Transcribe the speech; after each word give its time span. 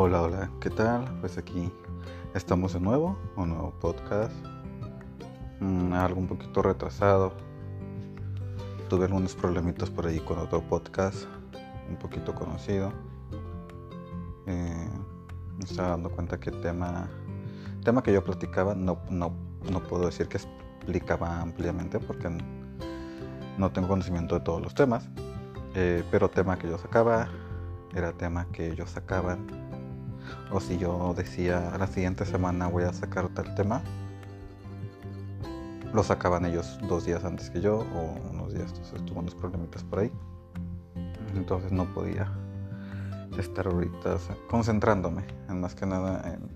Hola, 0.00 0.22
hola, 0.22 0.48
¿qué 0.60 0.70
tal? 0.70 1.12
Pues 1.20 1.38
aquí 1.38 1.72
estamos 2.32 2.72
de 2.72 2.78
nuevo, 2.78 3.18
un 3.34 3.48
nuevo 3.48 3.72
podcast, 3.80 4.32
mm, 5.58 5.92
algo 5.92 6.20
un 6.20 6.28
poquito 6.28 6.62
retrasado. 6.62 7.32
Tuve 8.88 9.06
algunos 9.06 9.34
problemitas 9.34 9.90
por 9.90 10.06
ahí 10.06 10.20
con 10.20 10.38
otro 10.38 10.60
podcast, 10.60 11.24
un 11.90 11.96
poquito 11.96 12.32
conocido. 12.32 12.92
Eh, 14.46 14.88
me 15.56 15.64
estaba 15.64 15.88
dando 15.88 16.10
cuenta 16.10 16.38
que 16.38 16.52
tema, 16.52 17.10
tema 17.82 18.00
que 18.00 18.12
yo 18.12 18.22
platicaba 18.22 18.76
no, 18.76 19.00
no, 19.10 19.32
no 19.68 19.82
puedo 19.82 20.06
decir 20.06 20.28
que 20.28 20.36
explicaba 20.36 21.40
ampliamente 21.40 21.98
porque 21.98 22.30
no 23.58 23.72
tengo 23.72 23.88
conocimiento 23.88 24.36
de 24.36 24.42
todos 24.42 24.62
los 24.62 24.76
temas, 24.76 25.08
eh, 25.74 26.04
pero 26.12 26.30
tema 26.30 26.56
que 26.56 26.68
yo 26.68 26.78
sacaba 26.78 27.28
era 27.96 28.12
tema 28.12 28.46
que 28.52 28.70
ellos 28.70 28.90
sacaban 28.90 29.67
o 30.50 30.60
si 30.60 30.78
yo 30.78 31.14
decía 31.16 31.72
la 31.78 31.86
siguiente 31.86 32.24
semana 32.24 32.68
voy 32.68 32.84
a 32.84 32.92
sacar 32.92 33.28
tal 33.28 33.54
tema, 33.54 33.82
lo 35.92 36.02
sacaban 36.02 36.44
ellos 36.44 36.78
dos 36.88 37.06
días 37.06 37.24
antes 37.24 37.50
que 37.50 37.60
yo 37.60 37.78
o 37.78 38.30
unos 38.30 38.52
días, 38.52 38.70
entonces 38.70 39.04
tuve 39.06 39.20
unos 39.20 39.34
problemitas 39.34 39.82
por 39.84 40.00
ahí. 40.00 40.12
Entonces 41.34 41.72
no 41.72 41.84
podía 41.94 42.30
estar 43.38 43.66
ahorita 43.66 44.18
concentrándome 44.48 45.24
en 45.48 45.60
más 45.60 45.74
que 45.74 45.86
nada 45.86 46.22
en 46.32 46.48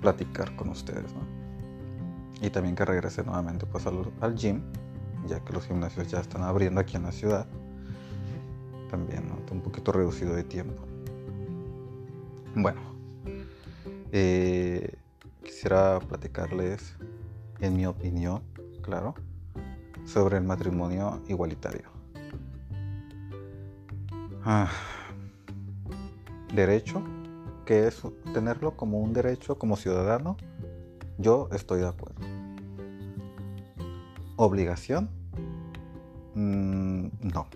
platicar 0.00 0.54
con 0.56 0.68
ustedes. 0.70 1.14
Y 2.40 2.50
también 2.50 2.74
que 2.74 2.84
regrese 2.84 3.22
nuevamente 3.22 3.64
pues 3.64 3.86
al, 3.86 4.34
gym, 4.34 4.60
ya 5.26 5.40
que 5.40 5.52
los 5.52 5.66
gimnasios 5.66 6.08
ya 6.08 6.20
están 6.20 6.42
abriendo 6.42 6.80
aquí 6.80 6.96
en 6.96 7.04
la 7.04 7.12
ciudad. 7.12 7.46
También 8.90 9.28
¿no? 9.28 9.36
un 9.50 9.62
poquito 9.62 9.92
reducido 9.92 10.34
de 10.34 10.44
tiempo. 10.44 10.82
Bueno, 12.56 12.80
eh, 14.12 14.96
quisiera 15.42 15.98
platicarles, 15.98 16.94
en 17.58 17.76
mi 17.76 17.84
opinión, 17.84 18.44
claro, 18.80 19.14
sobre 20.04 20.36
el 20.36 20.44
matrimonio 20.44 21.20
igualitario. 21.26 21.88
Ah, 24.44 24.70
derecho, 26.54 27.02
que 27.66 27.88
es 27.88 28.02
tenerlo 28.32 28.76
como 28.76 29.00
un 29.00 29.12
derecho 29.12 29.58
como 29.58 29.76
ciudadano, 29.76 30.36
yo 31.18 31.48
estoy 31.50 31.80
de 31.80 31.88
acuerdo. 31.88 32.20
Obligación, 34.36 35.10
mm, 36.36 37.06
no. 37.20 37.48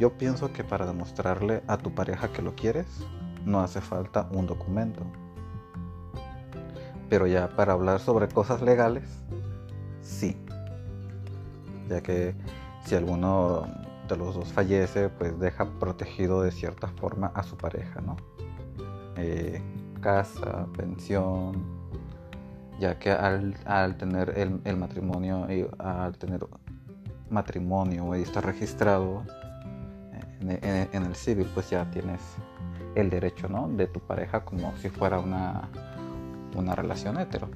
Yo 0.00 0.18
pienso 0.18 0.52
que 0.52 0.64
para 0.64 0.86
demostrarle 0.86 1.62
a 1.68 1.78
tu 1.78 1.94
pareja 1.94 2.32
que 2.32 2.42
lo 2.42 2.56
quieres, 2.56 2.86
no 3.46 3.60
hace 3.60 3.80
falta 3.80 4.28
un 4.32 4.46
documento. 4.46 5.06
Pero 7.08 7.26
ya 7.26 7.48
para 7.48 7.72
hablar 7.72 8.00
sobre 8.00 8.28
cosas 8.28 8.60
legales, 8.60 9.08
sí. 10.02 10.36
Ya 11.88 12.02
que 12.02 12.34
si 12.84 12.96
alguno 12.96 13.66
de 14.08 14.16
los 14.16 14.34
dos 14.34 14.52
fallece, 14.52 15.08
pues 15.08 15.38
deja 15.38 15.64
protegido 15.78 16.42
de 16.42 16.50
cierta 16.50 16.88
forma 16.88 17.28
a 17.28 17.44
su 17.44 17.56
pareja, 17.56 18.00
¿no? 18.00 18.16
Eh, 19.16 19.62
casa, 20.00 20.66
pensión, 20.76 21.64
ya 22.80 22.98
que 22.98 23.12
al, 23.12 23.96
tener 23.96 24.34
el, 24.36 24.76
matrimonio 24.76 25.50
y 25.50 25.66
al 25.78 26.18
tener 26.18 26.46
matrimonio 27.30 28.14
y 28.16 28.22
estar 28.22 28.44
registrado 28.44 29.22
en 30.40 31.02
el 31.02 31.14
civil, 31.14 31.48
pues 31.54 31.70
ya 31.70 31.90
tienes 31.90 32.20
el 32.96 33.10
derecho 33.10 33.48
¿no? 33.48 33.68
de 33.68 33.86
tu 33.86 34.00
pareja 34.00 34.44
como 34.44 34.74
si 34.78 34.88
fuera 34.88 35.20
una, 35.20 35.68
una 36.56 36.74
relación 36.74 37.20
hetero. 37.20 37.48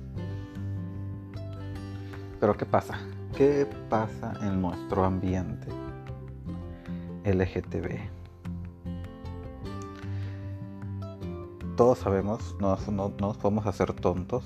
Pero 2.38 2.56
¿qué 2.56 2.66
pasa? 2.66 2.98
¿Qué 3.36 3.66
pasa 3.88 4.34
en 4.42 4.60
nuestro 4.60 5.04
ambiente 5.04 5.68
LGTB? 7.24 8.20
Todos 11.76 11.98
sabemos, 11.98 12.54
no, 12.60 12.76
no, 12.92 13.12
nos 13.18 13.38
podemos 13.38 13.66
hacer 13.66 13.94
tontos, 13.94 14.44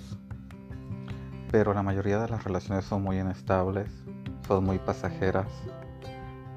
pero 1.51 1.75
la 1.75 1.83
mayoría 1.83 2.21
de 2.21 2.29
las 2.29 2.45
relaciones 2.45 2.85
son 2.85 3.03
muy 3.03 3.19
inestables, 3.19 3.89
son 4.47 4.65
muy 4.65 4.79
pasajeras. 4.79 5.49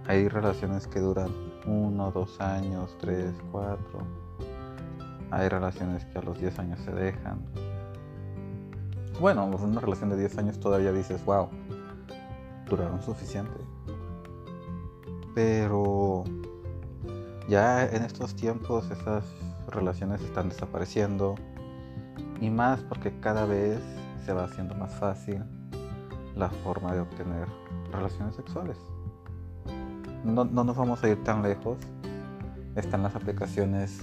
Hay 0.07 0.27
relaciones 0.27 0.85
que 0.85 0.99
duran 0.99 1.46
uno, 1.67 2.11
dos 2.11 2.39
años, 2.39 2.95
tres, 2.99 3.33
cuatro, 3.51 3.99
hay 5.31 5.49
relaciones 5.49 6.05
que 6.05 6.17
a 6.17 6.21
los 6.21 6.39
10 6.39 6.59
años 6.59 6.79
se 6.79 6.91
dejan. 6.91 7.45
Bueno, 9.19 9.45
una 9.45 9.81
relación 9.81 10.09
de 10.09 10.17
10 10.17 10.37
años 10.37 10.59
todavía 10.59 10.91
dices, 10.91 11.23
wow, 11.25 11.49
duraron 12.69 13.01
suficiente. 13.01 13.59
Pero 15.35 16.23
ya 17.47 17.85
en 17.85 18.03
estos 18.03 18.35
tiempos 18.35 18.89
esas 18.89 19.25
relaciones 19.69 20.21
están 20.21 20.49
desapareciendo. 20.49 21.35
Y 22.39 22.49
más 22.49 22.81
porque 22.81 23.19
cada 23.19 23.45
vez 23.45 23.79
se 24.25 24.33
va 24.33 24.43
haciendo 24.43 24.75
más 24.75 24.93
fácil 24.93 25.43
la 26.35 26.49
forma 26.49 26.93
de 26.93 27.01
obtener 27.01 27.47
relaciones 27.91 28.35
sexuales. 28.35 28.77
No, 30.23 30.45
no 30.45 30.63
nos 30.63 30.75
vamos 30.75 31.03
a 31.03 31.09
ir 31.09 31.23
tan 31.23 31.43
lejos. 31.43 31.77
Están 32.75 33.03
las 33.03 33.15
aplicaciones 33.15 34.01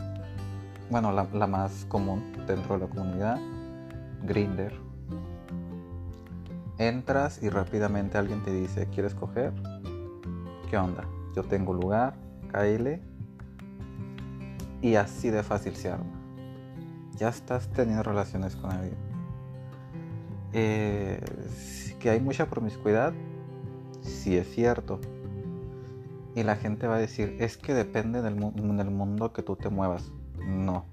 bueno, 0.90 1.12
la, 1.12 1.46
más 1.46 1.86
común 1.88 2.22
dentro 2.46 2.78
de 2.78 2.86
la 2.86 2.90
comunidad, 2.94 3.38
Grinder. 4.22 4.72
Entras 6.78 7.42
y 7.42 7.48
rápidamente 7.48 8.18
alguien 8.18 8.42
te 8.42 8.52
dice, 8.52 8.88
¿quieres 8.88 9.14
coger? 9.14 9.52
¿Qué 10.70 10.76
onda? 10.76 11.04
Yo 11.34 11.42
tengo 11.42 11.72
lugar, 11.72 12.14
caile. 12.50 13.00
Y 14.82 14.96
así 14.96 15.30
de 15.30 15.42
fácil 15.42 15.74
se 15.76 15.90
arma. 15.90 16.12
Ya 17.16 17.28
estás 17.28 17.68
teniendo 17.70 18.02
relaciones 18.02 18.54
con 18.56 18.70
alguien. 18.70 18.96
Eh, 20.52 21.20
que 21.98 22.10
hay 22.10 22.20
mucha 22.20 22.46
promiscuidad, 22.46 23.14
sí 24.02 24.36
es 24.36 24.48
cierto. 24.50 25.00
Y 26.34 26.42
la 26.42 26.56
gente 26.56 26.86
va 26.86 26.96
a 26.96 26.98
decir, 26.98 27.36
es 27.38 27.56
que 27.56 27.74
depende 27.74 28.22
del, 28.22 28.34
mundo 28.34 29.32
que 29.32 29.42
tú 29.42 29.56
te 29.56 29.68
muevas. 29.68 30.10
No, 30.44 30.84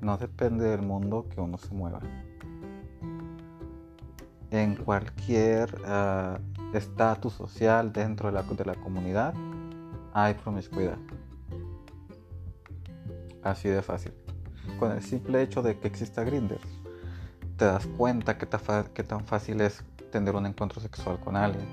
no 0.00 0.18
depende 0.18 0.68
del 0.68 0.82
mundo 0.82 1.26
que 1.28 1.40
uno 1.40 1.56
se 1.58 1.74
mueva. 1.74 2.00
En 4.50 4.76
cualquier 4.76 5.74
ah, 5.86 6.38
estatus 6.74 7.32
social 7.32 7.92
dentro 7.92 8.28
de 8.28 8.34
la, 8.34 8.42
de 8.42 8.64
la 8.64 8.74
comunidad 8.74 9.34
hay 10.12 10.34
promiscuidad. 10.34 10.98
Así 13.42 13.68
de 13.68 13.82
fácil. 13.82 14.12
Con 14.78 14.92
el 14.92 15.02
simple 15.02 15.42
hecho 15.42 15.62
de 15.62 15.78
que 15.78 15.88
exista 15.88 16.24
Grindr, 16.24 16.58
te 17.56 17.64
das 17.66 17.86
cuenta 17.86 18.38
que, 18.38 18.46
tan 18.46 19.26
fácil 19.26 19.60
es 19.60 19.84
tener 20.10 20.34
un 20.34 20.46
encuentro 20.46 20.80
sexual 20.80 21.20
con 21.20 21.36
alguien. 21.36 21.66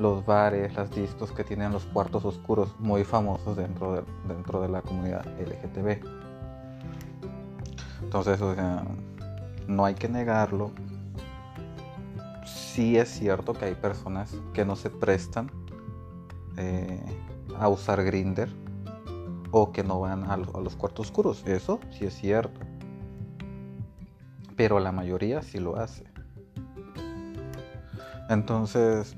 Los 0.00 0.26
bares, 0.26 0.74
las 0.74 0.90
discos 0.90 1.30
que 1.30 1.44
tienen 1.44 1.70
los 1.70 1.84
cuartos 1.84 2.24
oscuros 2.24 2.74
muy 2.80 3.04
famosos 3.04 3.56
dentro 3.56 3.92
de, 3.94 4.02
dentro 4.26 4.60
de 4.60 4.68
la 4.68 4.82
comunidad 4.82 5.24
LGTB 5.38 6.20
entonces, 8.10 8.40
o 8.40 8.54
sea, 8.54 8.84
no 9.68 9.84
hay 9.84 9.94
que 9.94 10.08
negarlo. 10.08 10.72
Sí 12.44 12.96
es 12.96 13.08
cierto 13.08 13.52
que 13.52 13.66
hay 13.66 13.74
personas 13.76 14.34
que 14.52 14.64
no 14.64 14.74
se 14.74 14.90
prestan 14.90 15.50
eh, 16.56 17.00
a 17.56 17.68
usar 17.68 18.02
Grinder 18.02 18.48
o 19.52 19.70
que 19.70 19.84
no 19.84 20.00
van 20.00 20.24
a 20.24 20.36
los, 20.36 20.74
cuartos 20.74 21.06
oscuros. 21.06 21.46
Eso 21.46 21.78
sí 21.90 22.06
es 22.06 22.14
cierto. 22.14 22.60
Pero 24.56 24.80
la 24.80 24.92
mayoría 24.92 25.42
sí 25.42 25.60
lo 25.60 25.76
hace. 25.76 26.04
Entonces, 28.28 29.16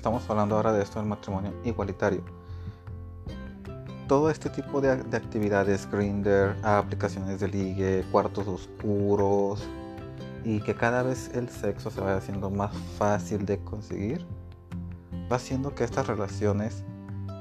estamos 0.00 0.30
hablando 0.30 0.56
ahora 0.56 0.72
de 0.72 0.82
esto 0.82 0.98
del 0.98 1.06
matrimonio 1.06 1.52
igualitario 1.62 2.24
todo 4.08 4.30
este 4.30 4.48
tipo 4.48 4.80
de, 4.80 4.90
actividades, 4.90 5.88
Grinder, 5.88 6.56
aplicaciones 6.64 7.38
de 7.38 7.46
ligue, 7.46 8.04
cuartos 8.10 8.48
oscuros, 8.48 9.62
y 10.42 10.60
que 10.62 10.74
cada 10.74 11.04
vez 11.04 11.30
el 11.34 11.48
sexo 11.48 11.90
se 11.90 12.00
vaya 12.00 12.16
haciendo 12.16 12.50
más 12.50 12.74
fácil 12.98 13.46
de 13.46 13.62
conseguir, 13.62 14.26
va 15.30 15.36
haciendo 15.36 15.76
que 15.76 15.84
estas 15.84 16.08
relaciones 16.08 16.82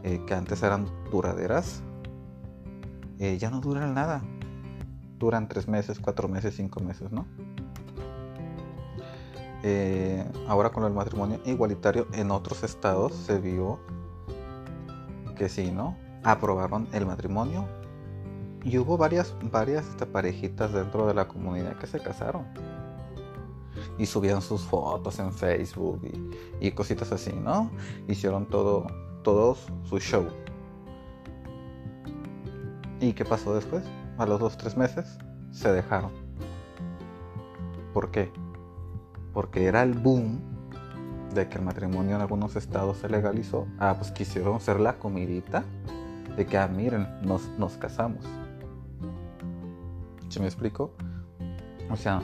eh, 0.04 0.22
que 0.28 0.34
antes 0.36 0.62
eran 0.62 0.86
duraderas, 1.10 1.82
eh, 3.18 3.40
ya 3.40 3.50
no 3.50 3.62
duran 3.62 3.96
nada. 3.96 4.22
Duran 5.18 5.48
tres 5.48 5.68
meses, 5.68 6.00
cuatro 6.00 6.28
meses, 6.28 6.56
cinco 6.56 6.82
meses, 6.82 7.12
¿no? 7.12 7.26
Eh, 9.64 10.26
ahora 10.48 10.70
con 10.70 10.86
el 10.86 10.94
matrimonio 10.94 11.42
igualitario 11.46 12.08
en 12.14 12.32
otros 12.32 12.64
estados 12.64 13.14
se 13.14 13.40
vio 13.40 13.80
que 15.36 15.50
sí, 15.50 15.72
¿no? 15.72 15.98
aprobaron 16.24 16.88
el 16.94 17.06
matrimonio 17.06 17.68
Y 18.64 18.78
hubo 18.78 18.98
varias, 18.98 19.36
varias 19.52 19.88
este, 19.88 20.06
parejitas 20.06 20.74
dentro 20.74 21.08
de 21.08 21.14
la 21.14 21.28
comunidad 21.28 21.78
que 21.78 21.88
se 21.88 22.00
casaron. 22.00 22.46
Y 23.98 24.06
subían 24.06 24.42
sus 24.42 24.62
fotos 24.64 25.18
en 25.20 25.32
Facebook 25.32 26.02
y, 26.04 26.68
y 26.68 26.72
cositas 26.72 27.12
así, 27.14 27.32
¿no? 27.32 27.72
Hicieron 28.10 28.46
todo, 28.46 28.88
todos 29.24 29.66
su 29.84 30.00
show. 30.00 30.28
¿Y 33.00 33.14
qué 33.14 33.24
pasó 33.24 33.56
después? 33.56 33.84
A 34.18 34.26
los 34.26 34.42
dos, 34.42 34.58
tres 34.58 34.76
meses 34.76 35.18
se 35.52 35.72
dejaron. 35.72 36.12
¿Por 37.94 38.12
qué? 38.12 38.30
Porque 39.40 39.68
era 39.68 39.84
el 39.84 39.94
boom 39.94 40.42
de 41.34 41.48
que 41.48 41.60
el 41.60 41.64
matrimonio 41.64 42.18
en 42.18 42.22
algunos 42.22 42.58
estados 42.58 42.98
se 42.98 43.08
legalizó. 43.08 43.68
Ah, 43.80 43.96
pues 43.98 44.12
quisieron 44.12 44.58
hacer 44.58 44.82
la 44.82 44.98
comidita 44.98 45.64
de 46.36 46.46
que, 46.46 46.58
ah, 46.58 46.68
miren, 46.68 47.08
nos, 47.22 47.48
nos 47.58 47.78
casamos. 47.78 48.26
¿Se 50.28 50.42
me 50.42 50.46
explico? 50.46 50.92
O 51.90 51.96
sea, 51.96 52.22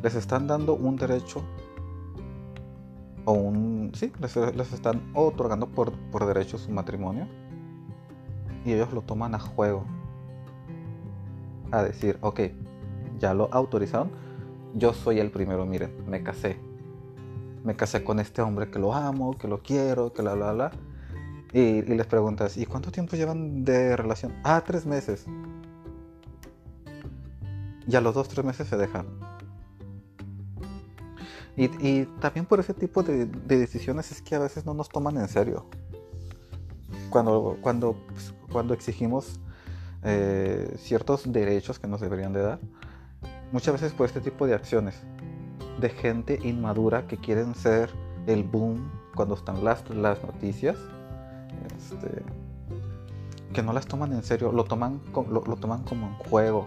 les 0.00 0.14
están 0.14 0.46
dando 0.46 0.76
un 0.76 0.94
derecho 0.94 1.42
o 3.24 3.32
un... 3.32 3.90
Sí, 3.92 4.12
les, 4.20 4.72
están 4.72 5.02
otorgando 5.14 5.70
por, 5.70 5.90
por 6.12 6.24
derecho 6.24 6.56
su 6.56 6.70
matrimonio 6.70 7.26
y 8.64 8.74
ellos 8.74 8.92
lo 8.92 9.02
toman 9.02 9.34
a 9.34 9.40
juego. 9.40 9.84
A 11.72 11.82
decir, 11.82 12.16
ok, 12.20 12.42
ya 13.18 13.34
lo 13.34 13.48
autorizaron, 13.52 14.12
yo 14.74 14.94
soy 14.94 15.18
el 15.18 15.30
primero, 15.30 15.66
miren, 15.66 15.92
me 16.08 16.22
casé. 16.22 16.58
Me 17.64 17.76
casé 17.76 18.02
con 18.02 18.18
este 18.18 18.42
hombre 18.42 18.70
que 18.70 18.78
lo 18.78 18.92
amo, 18.92 19.36
que 19.38 19.48
lo 19.48 19.62
quiero, 19.62 20.12
que 20.12 20.22
la, 20.22 20.34
bla. 20.34 20.70
Y, 21.52 21.58
y 21.60 21.82
les 21.82 22.06
preguntas, 22.06 22.56
¿y 22.56 22.66
cuánto 22.66 22.90
tiempo 22.90 23.16
llevan 23.16 23.64
de 23.64 23.96
relación? 23.96 24.34
Ah, 24.42 24.62
tres 24.66 24.86
meses. 24.86 25.26
Y 27.86 27.96
a 27.96 28.00
los 28.00 28.14
dos, 28.14 28.28
tres 28.28 28.44
meses 28.44 28.68
se 28.68 28.76
dejan. 28.76 29.06
Y, 31.56 32.06
también 32.20 32.46
por 32.46 32.60
ese 32.60 32.72
tipo 32.72 33.02
de, 33.02 33.26
decisiones 33.26 34.10
es 34.10 34.22
que 34.22 34.34
a 34.34 34.38
veces 34.38 34.64
no 34.64 34.72
nos 34.72 34.88
toman 34.88 35.18
en 35.18 35.28
serio. 35.28 35.66
Cuando, 37.10 37.58
cuando, 37.60 37.94
pues, 38.08 38.32
cuando 38.50 38.72
exigimos 38.72 39.38
eh, 40.02 40.74
ciertos 40.78 41.30
derechos 41.30 41.78
que 41.78 41.86
nos 41.86 42.00
deberían 42.00 42.32
de 42.32 42.40
dar, 42.40 42.58
muchas 43.52 43.74
veces 43.74 43.92
por 43.92 44.06
este 44.06 44.20
tipo 44.20 44.46
de 44.46 44.54
acciones 44.54 45.00
de 45.80 45.90
gente 45.90 46.38
inmadura 46.42 47.06
que 47.06 47.16
quieren 47.16 47.54
ser 47.54 47.90
el 48.26 48.44
boom 48.44 48.90
cuando 49.14 49.34
están 49.34 49.62
las, 49.62 49.88
las 49.90 50.22
noticias, 50.24 50.76
este, 51.76 52.22
que 53.52 53.62
no 53.62 53.72
las 53.72 53.86
toman 53.86 54.12
en 54.12 54.22
serio, 54.22 54.52
lo 54.52 54.64
toman, 54.64 55.00
lo, 55.30 55.56
toman 55.56 55.82
como 55.84 56.06
un 56.06 56.14
juego. 56.14 56.66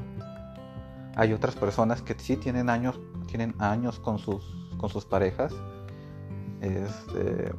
Hay 1.15 1.33
otras 1.33 1.55
personas 1.55 2.01
que 2.01 2.15
sí 2.17 2.37
tienen 2.37 2.69
años, 2.69 2.99
tienen 3.27 3.55
años 3.59 3.99
con 3.99 4.19
sus 4.19 4.43
con 4.77 4.89
sus 4.89 5.05
parejas. 5.05 5.53
Este, 6.61 7.53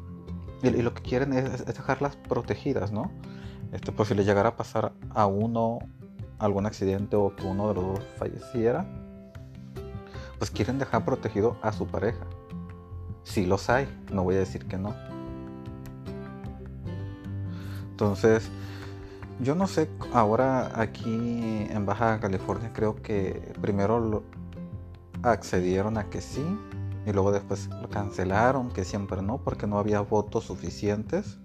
y, 0.63 0.83
lo 0.83 0.95
que 0.95 1.03
quieren 1.03 1.33
es, 1.33 1.65
dejarlas 1.65 2.17
protegidas, 2.17 2.93
¿no? 2.93 3.11
Este, 3.73 3.93
por 3.93 4.07
si 4.07 4.15
le 4.15 4.25
llegara 4.25 4.51
a 4.51 4.57
pasar 4.57 4.93
a 5.11 5.27
uno 5.27 5.79
algún 6.39 6.67
accidente 6.67 7.17
o 7.17 7.35
que 7.35 7.45
uno 7.45 7.69
de 7.69 7.75
los 7.75 7.85
dos 7.85 8.01
falleciera, 8.19 8.87
pues 10.39 10.51
quieren 10.51 10.79
dejar 10.79 11.05
protegido 11.05 11.57
a 11.63 11.73
su 11.73 11.87
pareja. 11.87 12.27
Si 13.23 13.47
los 13.47 13.69
hay, 13.71 13.89
no 14.13 14.25
voy 14.25 14.37
a 14.37 14.39
decir 14.39 14.67
que 14.67 14.79
no. 14.79 14.95
Entonces, 17.91 18.51
yo 19.41 19.55
no 19.55 19.67
sé, 19.67 19.89
ahora 20.13 20.81
aquí 20.81 21.67
en 21.71 21.87
Baja 21.87 22.21
California 22.21 22.73
creo 22.73 22.97
que 23.03 23.55
primero 23.61 24.23
accedieron 25.23 25.99
a 25.99 26.09
que 26.09 26.21
sí 26.21 26.45
y 27.07 27.13
luego 27.13 27.33
después 27.33 27.69
lo 27.81 27.89
cancelaron, 27.89 28.71
que 28.71 28.85
siempre 28.85 29.23
no, 29.23 29.39
porque 29.39 29.67
no 29.67 29.79
había 29.79 30.01
votos 30.01 30.45
suficientes 30.45 31.39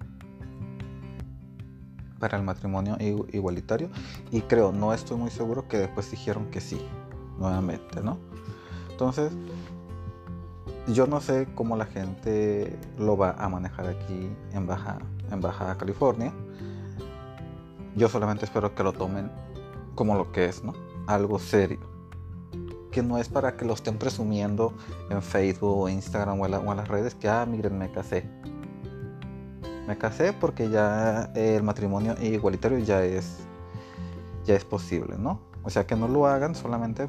para 2.20 2.38
el 2.38 2.44
matrimonio 2.44 2.98
igualitario. 3.00 3.90
Y 4.32 4.42
creo, 4.42 4.72
no 4.72 4.94
estoy 4.94 5.18
muy 5.18 5.30
seguro 5.30 5.68
que 5.68 5.78
después 5.78 6.10
dijeron 6.10 6.50
que 6.50 6.62
sí, 6.62 6.82
nuevamente, 7.38 8.02
¿no? 8.02 8.18
Entonces, 9.02 9.32
yo 10.94 11.08
no 11.08 11.22
sé 11.22 11.48
cómo 11.56 11.76
la 11.76 11.88
gente 11.88 12.78
lo 13.00 13.18
va 13.18 13.32
a 13.32 13.50
manejar 13.50 13.88
aquí 13.88 14.30
en 14.54 14.68
Baja, 14.68 15.76
California. 15.80 16.32
Yo 17.96 18.10
solamente 18.10 18.46
espero 18.46 18.76
que 18.76 18.84
lo 18.84 18.94
tomen 18.94 19.32
como 19.96 20.14
lo 20.14 20.32
que 20.32 20.46
es, 20.46 20.64
¿no? 20.64 20.76
Algo 21.08 21.40
serio 21.40 21.80
que 22.92 23.02
no 23.02 23.18
es 23.18 23.28
para 23.28 23.58
que 23.58 23.66
lo 23.66 23.74
estén 23.74 23.98
presumiendo 23.98 24.72
en 25.10 25.24
Facebook 25.24 25.80
o 25.80 25.90
Instagram 25.90 26.40
o, 26.40 26.46
en 26.46 26.52
las 26.52 26.88
redes 26.88 27.16
que, 27.16 27.28
ah, 27.28 27.44
miren, 27.48 27.80
me 27.80 27.92
casé. 27.92 28.30
Me 29.88 29.98
casé 29.98 30.32
porque 30.32 30.70
ya 30.70 31.32
el 31.34 31.64
matrimonio 31.64 32.16
igualitario 32.22 32.78
ya 32.78 33.04
es, 33.04 33.40
ya 34.46 34.54
es 34.54 34.64
posible, 34.64 35.18
¿no? 35.18 35.40
O 35.64 35.72
sea, 35.72 35.88
que 35.88 35.96
no 35.96 36.08
lo 36.08 36.28
hagan 36.28 36.54
solamente 36.54 37.08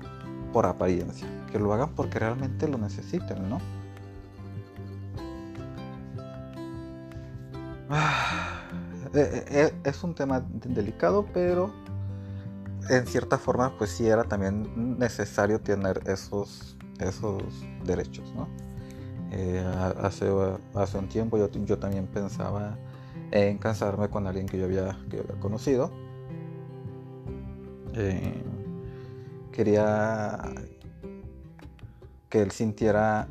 por 0.53 0.67
apariencia, 0.67 1.27
que 1.51 1.59
lo 1.59 1.73
hagan 1.73 1.91
porque 1.95 2.19
realmente 2.19 2.69
lo 2.69 2.79
necesiten, 2.79 3.49
¿no? 3.49 3.59
Ah, 7.91 8.63
eh, 9.15 9.45
eh, 9.51 9.73
es 9.85 10.03
un 10.03 10.15
tema 10.15 10.45
delicado, 10.51 11.27
pero 11.33 11.73
en 12.89 13.07
cierta 13.07 13.39
forma, 13.39 13.77
pues 13.79 13.91
sí 13.91 14.07
era 14.07 14.25
también 14.25 14.99
necesario 14.99 15.61
tener 15.61 16.03
esos, 16.07 16.77
esos 16.99 17.43
derechos, 17.85 18.33
¿no? 18.35 18.49
Eh, 19.31 19.65
hace, 20.03 20.31
hace 20.75 20.99
un 20.99 21.09
tiempo 21.09 21.39
yo, 21.39 21.49
yo, 21.51 21.79
también 21.79 22.07
pensaba 22.07 22.77
en 23.31 23.57
casarme 23.57 24.11
con 24.11 24.27
alguien 24.27 24.47
que 24.47 24.59
yo 24.59 24.67
había, 24.67 24.99
que 25.09 25.21
había 25.21 25.41
conocido. 25.41 25.91
Eh, 27.95 28.43
quería 29.53 30.39
que 32.29 32.43
él 32.43 32.51
sintiera 32.51 33.29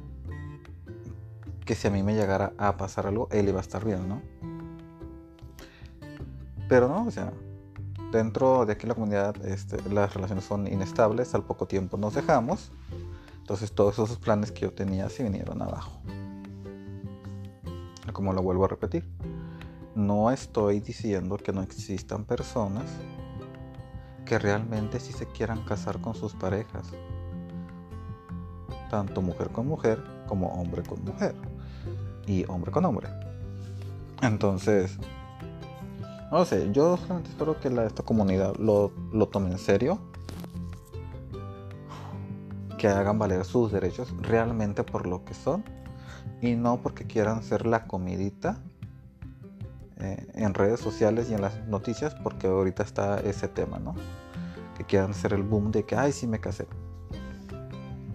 que 1.66 1.76
si 1.76 1.88
a 1.88 1.92
mí 1.92 2.04
me 2.04 2.14
llegara 2.14 2.54
a 2.58 2.78
pasar 2.78 3.08
algo, 3.08 3.28
él 3.32 3.50
iba 3.50 3.60
a 3.60 3.62
estar 3.62 3.84
bien, 3.84 4.08
¿no? 4.08 4.22
Pero 6.70 6.88
no, 6.88 7.06
o 7.06 7.12
sea, 7.12 7.34
dentro 8.12 8.66
de 8.66 8.74
aquí 8.74 8.88
la 8.88 8.94
comunidad 8.94 9.46
este, 9.46 9.78
las 9.90 10.14
relaciones 10.14 10.46
son 10.46 10.68
inestables, 10.68 11.34
al 11.34 11.44
poco 11.44 11.68
tiempo 11.68 11.98
nos 11.98 12.14
dejamos, 12.14 12.72
entonces 13.40 13.74
todos 13.74 13.96
esos 13.96 14.18
planes 14.18 14.52
que 14.52 14.62
yo 14.62 14.72
tenía 14.72 15.10
se 15.10 15.24
vinieron 15.24 15.62
abajo. 15.62 16.00
Como 18.14 18.34
lo 18.34 18.42
vuelvo 18.42 18.66
a 18.66 18.68
repetir, 18.68 19.06
no 19.96 20.32
estoy 20.32 20.80
diciendo 20.80 21.38
que 21.38 21.52
no 21.52 21.62
existan 21.62 22.24
personas 22.24 22.86
que 24.32 24.40
realmente 24.40 24.98
sí 25.02 25.12
se 25.12 25.28
quieran 25.28 25.62
casar 25.66 26.00
con 26.00 26.16
sus 26.16 26.34
parejas, 26.36 26.86
tanto 28.90 29.22
mujer 29.22 29.50
con 29.50 29.68
mujer 29.68 30.02
como 30.26 30.48
hombre 30.54 30.84
con 30.84 31.04
mujer 31.04 31.36
y 32.26 32.46
hombre 32.48 32.72
con 32.72 32.86
hombre. 32.86 33.10
Entonces, 34.22 34.98
no 36.32 36.46
sé, 36.46 36.72
yo 36.72 36.96
solamente 36.96 37.30
espero 37.32 37.60
que 37.60 37.70
la, 37.70 37.84
esta 37.84 38.04
comunidad 38.04 38.56
lo, 38.56 38.94
lo 39.12 39.28
tome 39.28 39.52
en 39.52 39.58
serio. 39.58 40.00
Que 42.78 42.88
hagan 42.88 43.20
valer 43.20 43.44
sus 43.44 43.74
derechos 43.74 44.14
realmente 44.22 44.86
por 44.86 45.08
lo 45.08 45.26
que 45.26 45.34
son. 45.34 45.66
Y 46.42 46.56
no 46.56 46.82
porque 46.82 47.06
quieran 47.06 47.44
ser 47.44 47.66
la 47.66 47.86
comidita 47.86 48.64
eh, 50.02 50.28
en 50.34 50.54
redes 50.54 50.80
sociales 50.80 51.30
y 51.30 51.34
en 51.34 51.42
las 51.42 51.66
noticias. 51.68 52.16
Porque 52.16 52.48
ahorita 52.48 52.84
está 52.84 53.20
ese 53.22 53.48
tema, 53.48 53.80
¿no? 53.80 53.96
Que 54.78 54.84
quieran 54.84 55.14
ser 55.14 55.34
el 55.34 55.44
boom 55.44 55.72
de 55.72 55.84
que, 55.84 55.96
ay, 55.96 56.12
sí 56.12 56.28
me 56.28 56.40
casé. 56.40 56.68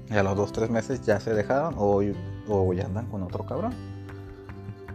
Y 0.08 0.14
a 0.14 0.22
los 0.22 0.36
dos, 0.36 0.52
tres 0.52 0.70
meses 0.70 1.02
ya 1.02 1.18
se 1.18 1.34
dejaron 1.34 1.74
o, 1.78 2.00
o 2.48 2.72
ya 2.72 2.84
andan 2.84 3.06
con 3.06 3.22
otro 3.22 3.44
cabrón. 3.44 3.74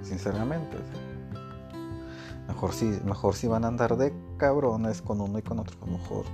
Sinceramente. 0.02 0.78
Mejor 2.48 2.74
si, 2.74 2.86
mejor 3.06 3.36
si 3.36 3.48
van 3.48 3.66
a 3.66 3.70
andar 3.70 3.98
de 3.98 4.14
cabrones 4.38 5.02
con 5.02 5.22
uno 5.22 5.40
y 5.40 5.42
con 5.42 5.60
otro, 5.60 5.76
mejor 5.88 6.26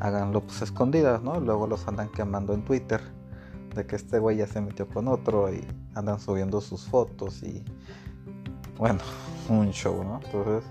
háganlo 0.00 0.42
pues 0.42 0.60
escondidas, 0.62 1.22
¿no? 1.22 1.40
Luego 1.40 1.66
los 1.66 1.88
andan 1.88 2.08
quemando 2.10 2.52
en 2.52 2.62
Twitter 2.62 3.00
de 3.74 3.86
que 3.86 3.96
este 3.96 4.18
güey 4.18 4.36
ya 4.36 4.46
se 4.46 4.60
metió 4.60 4.86
con 4.86 5.08
otro 5.08 5.52
y 5.52 5.66
andan 5.94 6.20
subiendo 6.20 6.60
sus 6.60 6.84
fotos 6.84 7.42
y 7.42 7.64
bueno, 8.76 9.00
un 9.48 9.70
show, 9.70 10.02
¿no? 10.02 10.20
Entonces, 10.24 10.64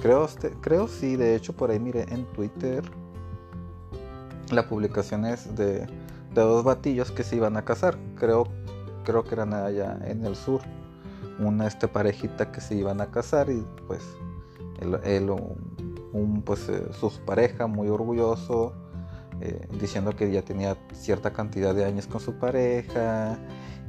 creo, 0.00 0.24
este, 0.24 0.50
creo 0.60 0.88
sí, 0.88 1.16
de 1.16 1.34
hecho 1.34 1.52
por 1.54 1.70
ahí 1.70 1.78
mire 1.78 2.06
en 2.08 2.24
Twitter 2.32 2.82
la 4.50 4.68
publicación 4.68 5.24
es 5.26 5.54
de, 5.56 5.80
de 5.80 5.86
dos 6.34 6.64
batillos 6.64 7.10
que 7.12 7.22
se 7.22 7.36
iban 7.36 7.56
a 7.56 7.64
casar, 7.64 7.96
creo, 8.16 8.48
creo 9.04 9.24
que 9.24 9.34
eran 9.34 9.54
allá 9.54 9.98
en 10.04 10.24
el 10.24 10.36
sur 10.36 10.60
una 11.40 11.66
este, 11.66 11.88
parejita 11.88 12.52
que 12.52 12.60
se 12.60 12.74
iban 12.74 13.00
a 13.00 13.10
casar 13.10 13.50
y 13.50 13.64
pues 13.86 14.02
él, 15.04 15.30
un, 16.12 16.42
pues, 16.42 16.68
eh, 16.68 16.88
su 16.98 17.10
pareja 17.24 17.66
muy 17.66 17.88
orgulloso, 17.88 18.72
eh, 19.40 19.66
diciendo 19.80 20.14
que 20.14 20.30
ya 20.30 20.42
tenía 20.42 20.76
cierta 20.92 21.32
cantidad 21.32 21.74
de 21.74 21.84
años 21.84 22.06
con 22.06 22.20
su 22.20 22.34
pareja 22.34 23.38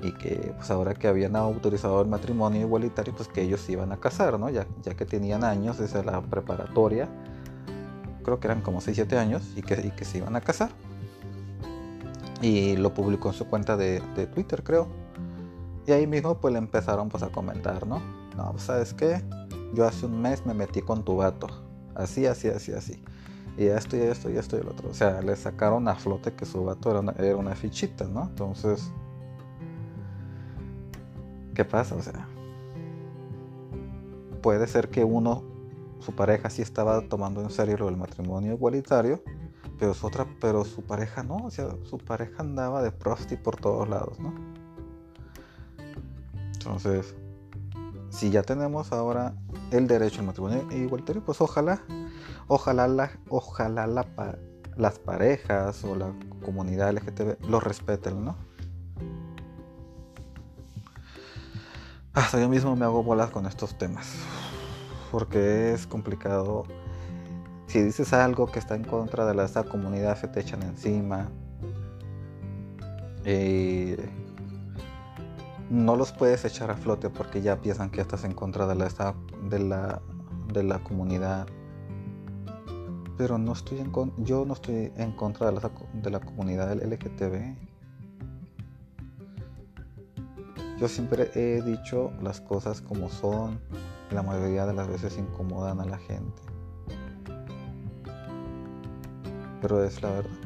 y 0.01 0.11
que 0.13 0.53
pues 0.55 0.71
ahora 0.71 0.93
que 0.93 1.07
habían 1.07 1.35
autorizado 1.35 2.01
el 2.01 2.07
matrimonio 2.07 2.61
igualitario, 2.61 3.13
pues 3.15 3.27
que 3.27 3.41
ellos 3.41 3.61
se 3.61 3.73
iban 3.73 3.91
a 3.91 3.97
casar, 3.97 4.39
¿no? 4.39 4.49
Ya, 4.49 4.65
ya 4.83 4.95
que 4.95 5.05
tenían 5.05 5.43
años 5.43 5.77
desde 5.77 6.03
la 6.03 6.21
preparatoria, 6.21 7.07
creo 8.23 8.39
que 8.39 8.47
eran 8.47 8.61
como 8.61 8.81
6, 8.81 8.95
7 8.95 9.17
años, 9.17 9.43
y 9.55 9.61
que, 9.61 9.73
y 9.85 9.91
que 9.91 10.05
se 10.05 10.19
iban 10.19 10.35
a 10.35 10.41
casar. 10.41 10.69
Y 12.41 12.75
lo 12.77 12.93
publicó 12.93 13.29
en 13.29 13.35
su 13.35 13.45
cuenta 13.45 13.77
de, 13.77 14.01
de 14.15 14.25
Twitter, 14.25 14.63
creo. 14.63 14.87
Y 15.85 15.91
ahí 15.91 16.07
mismo 16.07 16.39
pues 16.39 16.53
le 16.53 16.59
empezaron 16.59 17.09
pues 17.09 17.23
a 17.23 17.29
comentar, 17.29 17.85
¿no? 17.85 18.01
No, 18.35 18.51
pues, 18.51 18.63
¿sabes 18.63 18.93
qué? 18.93 19.21
Yo 19.73 19.85
hace 19.85 20.05
un 20.05 20.21
mes 20.21 20.45
me 20.45 20.53
metí 20.53 20.81
con 20.81 21.03
tu 21.03 21.17
vato. 21.17 21.47
Así, 21.95 22.25
así, 22.25 22.47
así, 22.47 22.71
así. 22.71 23.03
Y 23.57 23.65
esto, 23.65 23.97
y 23.97 24.01
esto, 24.01 24.29
y 24.29 24.37
esto, 24.37 24.57
y 24.57 24.61
el 24.61 24.67
otro. 24.67 24.89
O 24.89 24.93
sea, 24.93 25.21
le 25.21 25.35
sacaron 25.35 25.87
a 25.87 25.95
flote 25.95 26.33
que 26.33 26.45
su 26.45 26.63
vato 26.63 26.89
era 26.91 27.01
una, 27.01 27.11
era 27.13 27.35
una 27.35 27.55
fichita, 27.55 28.05
¿no? 28.05 28.23
Entonces, 28.23 28.91
¿qué 31.53 31.65
pasa? 31.65 31.95
O 31.95 32.01
sea, 32.01 32.27
puede 34.41 34.67
ser 34.67 34.89
que 34.89 35.03
uno, 35.03 35.43
su 35.99 36.13
pareja 36.13 36.49
sí 36.49 36.61
estaba 36.61 37.01
tomando 37.01 37.41
en 37.41 37.49
serio 37.49 37.77
lo 37.77 37.85
del 37.85 37.97
matrimonio 37.97 38.53
igualitario, 38.53 39.21
pero 39.77 39.93
su, 39.93 40.07
otra, 40.07 40.25
pero 40.39 40.63
su 40.63 40.83
pareja 40.83 41.23
no, 41.23 41.37
o 41.37 41.51
sea, 41.51 41.69
su 41.83 41.97
pareja 41.97 42.41
andaba 42.41 42.81
de 42.81 42.91
prosti 42.91 43.35
por 43.35 43.57
todos 43.57 43.89
lados, 43.89 44.19
¿no? 44.19 44.33
Entonces, 46.53 47.15
si 48.11 48.29
ya 48.29 48.43
tenemos 48.43 48.91
ahora 48.91 49.33
el 49.71 49.87
derecho 49.87 50.19
al 50.19 50.27
matrimonio 50.27 50.67
igualitario, 50.71 51.23
pues 51.23 51.39
ojalá, 51.39 51.81
ojalá, 52.47 52.87
la, 52.87 53.11
ojalá 53.29 53.87
la, 53.87 54.05
las 54.75 54.99
parejas 54.99 55.83
o 55.85 55.95
la 55.95 56.13
comunidad 56.43 56.91
LGTB 56.93 57.49
lo 57.49 57.61
respeten, 57.61 58.25
¿no? 58.25 58.35
Hasta 62.13 62.41
yo 62.41 62.49
mismo 62.49 62.75
me 62.75 62.83
hago 62.83 63.01
bolas 63.01 63.31
con 63.31 63.45
estos 63.45 63.77
temas, 63.77 64.13
porque 65.11 65.73
es 65.73 65.87
complicado. 65.87 66.65
Si 67.67 67.81
dices 67.81 68.11
algo 68.11 68.47
que 68.47 68.59
está 68.59 68.75
en 68.75 68.83
contra 68.83 69.25
de 69.25 69.33
la, 69.33 69.47
comunidad, 69.63 70.19
se 70.19 70.27
te 70.27 70.41
echan 70.41 70.61
encima. 70.63 71.29
No 75.71 75.95
los 75.95 76.11
puedes 76.11 76.43
echar 76.43 76.69
a 76.69 76.75
flote 76.75 77.09
porque 77.09 77.41
ya 77.41 77.61
piensan 77.61 77.89
que 77.89 78.01
estás 78.01 78.25
en 78.25 78.33
contra 78.33 78.67
de 78.67 78.75
la, 78.75 79.15
de 79.49 79.59
la, 79.59 80.01
de 80.51 80.63
la 80.63 80.83
comunidad. 80.83 81.47
Pero 83.17 83.37
no 83.37 83.53
estoy 83.53 83.79
en, 83.79 83.91
yo 84.17 84.43
no 84.45 84.53
estoy 84.53 84.91
en 84.97 85.13
contra 85.13 85.49
de 85.49 85.53
la, 85.53 85.71
de 85.93 86.09
la 86.09 86.19
comunidad 86.19 86.73
LGTB. 86.73 87.55
Yo 90.77 90.87
siempre 90.89 91.31
he 91.35 91.61
dicho 91.61 92.11
las 92.21 92.41
cosas 92.41 92.81
como 92.81 93.09
son. 93.09 93.61
La 94.11 94.23
mayoría 94.23 94.65
de 94.65 94.73
las 94.73 94.89
veces 94.89 95.17
incomodan 95.17 95.79
a 95.79 95.85
la 95.85 95.97
gente. 95.99 96.41
Pero 99.61 99.85
es 99.85 100.01
la 100.01 100.09
verdad 100.09 100.40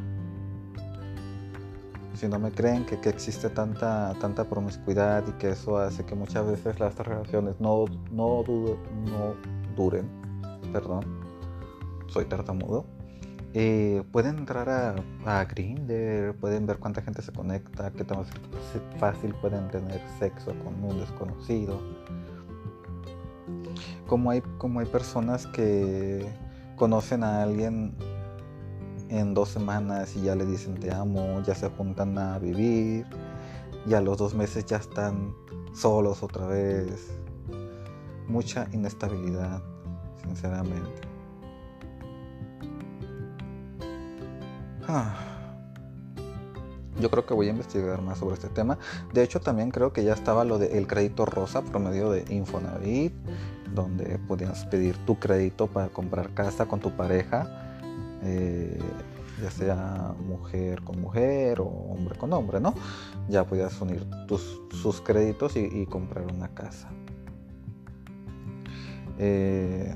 si 2.15 2.27
no 2.27 2.39
me 2.39 2.51
creen 2.51 2.85
que, 2.85 2.99
que, 2.99 3.09
existe 3.09 3.49
tanta, 3.49 4.13
tanta 4.19 4.45
promiscuidad 4.45 5.23
y 5.27 5.31
que 5.33 5.49
eso 5.49 5.77
hace 5.77 6.05
que 6.05 6.15
muchas 6.15 6.45
veces 6.45 6.79
las 6.79 6.95
relaciones 6.97 7.55
no, 7.59 7.85
no, 8.11 8.43
no 8.43 9.35
duren, 9.75 10.09
perdón, 10.71 11.05
soy 12.07 12.25
tartamudo, 12.25 12.85
eh, 13.53 14.03
pueden 14.11 14.37
entrar 14.39 14.67
a, 14.69 14.95
a 15.25 15.45
Grindr, 15.45 16.35
pueden 16.41 16.65
ver 16.65 16.77
cuánta 16.77 17.01
gente 17.01 17.21
se 17.21 17.31
conecta, 17.31 17.89
qué 17.91 18.03
tan 18.03 18.25
fácil 18.99 19.33
pueden 19.35 19.69
tener 19.69 20.01
sexo 20.19 20.53
con 20.63 20.83
un 20.83 20.99
desconocido. 20.99 21.79
Como 24.07 24.31
hay, 24.31 24.41
como 24.57 24.81
hay 24.81 24.85
personas 24.85 25.47
que 25.47 26.25
conocen 26.75 27.23
a 27.23 27.43
alguien 27.43 27.95
en 29.09 29.33
dos 29.33 29.49
semanas 29.49 30.15
y 30.15 30.23
ya 30.23 30.35
le 30.35 30.45
dicen 30.45 30.75
te 30.75 30.93
amo, 30.93 31.41
ya 31.45 31.55
se 31.55 31.69
juntan 31.69 32.17
a 32.17 32.39
vivir, 32.39 33.05
ya 33.85 34.01
los 34.01 34.17
dos 34.17 34.33
meses 34.33 34.65
ya 34.65 34.77
están 34.77 35.33
solos 35.73 36.23
otra 36.23 36.45
vez. 36.47 37.11
Mucha 38.27 38.67
inestabilidad, 38.71 39.61
sinceramente. 40.23 41.01
Ah. 44.87 45.15
Yo 46.99 47.11
creo 47.11 47.25
que 47.25 47.33
voy 47.33 47.47
a 47.47 47.49
investigar 47.49 48.01
más 48.01 48.19
sobre 48.19 48.35
este 48.35 48.47
tema. 48.47 48.77
De 49.13 49.21
hecho, 49.21 49.41
también 49.41 49.69
creo 49.69 49.91
que 49.91 50.03
ya 50.03 50.13
estaba 50.13 50.45
lo 50.45 50.57
del 50.57 50.87
crédito 50.87 51.25
rosa 51.25 51.61
por 51.61 51.81
medio 51.81 52.09
de 52.09 52.23
Infonavit, 52.29 53.13
donde 53.73 54.17
podías 54.19 54.65
pedir 54.65 54.97
tu 55.05 55.19
crédito 55.19 55.67
para 55.67 55.89
comprar 55.89 56.33
casa 56.33 56.67
con 56.67 56.79
tu 56.79 56.91
pareja 56.91 57.64
eh, 58.25 58.79
ya 59.41 59.51
sea 59.51 60.15
mujer 60.27 60.81
con 60.83 60.99
mujer 61.01 61.59
o 61.61 61.65
hombre 61.65 62.17
con 62.17 62.33
hombre, 62.33 62.59
¿no? 62.59 62.73
Ya 63.29 63.45
podías 63.45 63.79
unir 63.81 64.05
tus, 64.27 64.61
sus 64.71 65.01
créditos 65.01 65.55
y, 65.55 65.85
comprar 65.85 66.25
una 66.31 66.47
casa. 66.53 66.89
Eh, 69.17 69.93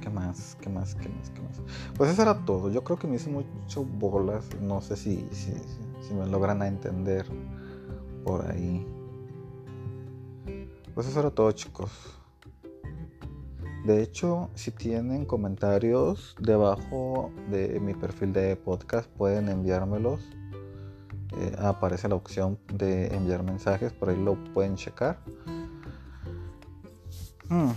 ¿Qué 0.00 0.10
más? 0.10 0.56
¿Qué 0.60 0.68
más? 0.68 0.94
¿Qué 0.94 1.08
más? 1.08 1.30
¿Qué 1.30 1.40
más? 1.40 1.60
Pues 1.96 2.10
eso 2.10 2.22
era 2.22 2.44
todo. 2.44 2.70
Yo 2.70 2.84
creo 2.84 2.98
que 2.98 3.06
me 3.06 3.16
hice 3.16 3.30
mucho 3.30 3.84
bolas. 3.84 4.44
No 4.60 4.80
sé 4.80 4.96
si, 4.96 5.28
si, 5.30 5.52
si 6.00 6.14
me 6.14 6.26
logran 6.26 6.62
entender 6.62 7.26
por 8.24 8.50
ahí. 8.50 8.86
Pues 10.94 11.06
eso 11.06 11.20
era 11.20 11.30
todo, 11.30 11.50
chicos. 11.52 11.90
De 13.84 14.00
hecho, 14.00 14.48
si 14.54 14.70
tienen 14.70 15.24
comentarios 15.24 16.36
debajo 16.38 17.32
de 17.50 17.80
mi 17.80 17.94
perfil 17.94 18.32
de 18.32 18.54
podcast, 18.54 19.10
pueden 19.10 19.48
enviármelos. 19.48 20.20
Eh, 21.36 21.56
aparece 21.58 22.08
la 22.08 22.14
opción 22.14 22.60
de 22.72 23.08
enviar 23.08 23.42
mensajes, 23.42 23.92
por 23.92 24.10
ahí 24.10 24.22
lo 24.22 24.36
pueden 24.52 24.76
checar. 24.76 25.18
Hmm. 27.48 27.72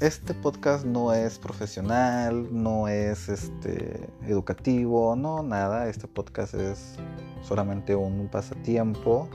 Este 0.00 0.34
podcast 0.34 0.84
no 0.84 1.12
es 1.12 1.38
profesional, 1.38 2.48
no 2.50 2.88
es 2.88 3.28
este, 3.28 4.10
educativo, 4.22 5.14
no 5.14 5.44
nada. 5.44 5.88
Este 5.88 6.08
podcast 6.08 6.54
es 6.54 6.96
solamente 7.42 7.94
un 7.94 8.28
pasatiempo 8.28 9.28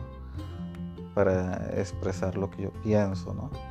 para 1.16 1.72
expresar 1.80 2.36
lo 2.38 2.52
que 2.52 2.64
yo 2.64 2.74
pienso, 2.84 3.34
¿no? 3.34 3.71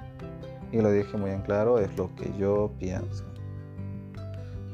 y 0.73 0.81
lo 0.81 0.91
dije 0.91 1.17
muy 1.17 1.31
en 1.31 1.43
claro, 1.43 1.79
es 1.79 1.97
lo 1.97 2.15
que 2.15 2.33
yo 2.39 2.71
pienso. 2.79 3.25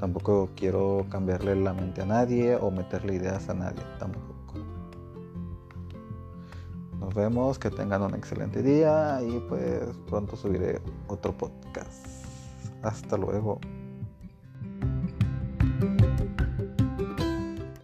Tampoco 0.01 0.51
quiero 0.55 1.07
cambiarle 1.11 1.57
la 1.57 1.73
mente 1.73 2.03
a 2.03 2.07
nadie 2.07 2.57
o 2.57 2.71
meterle 2.71 3.15
ideas 3.15 3.49
a 3.49 3.55
nadie, 3.55 3.83
tampoco. 3.99 4.35
Nos 7.01 7.15
vemos, 7.15 7.59
que 7.59 7.71
tengan 7.71 8.03
un 8.03 8.15
excelente 8.15 8.63
día 8.63 9.21
y 9.23 9.39
pues 9.49 9.97
pronto 10.09 10.37
subiré 10.37 10.81
otro 11.09 11.33
podcast. 11.33 12.07
Hasta 12.83 13.17
luego. 13.17 13.61